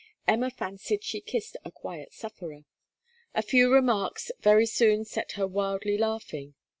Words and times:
Emma 0.27 0.49
fancied 0.49 1.03
she 1.03 1.21
kissed 1.21 1.55
a 1.63 1.69
quiet 1.69 2.11
sufferer. 2.11 2.63
A 3.35 3.43
few 3.43 3.71
remarks 3.71 4.31
very 4.39 4.65
soon 4.65 5.05
set 5.05 5.33
her 5.33 5.45
wildly 5.45 5.95
laughing. 5.95 6.55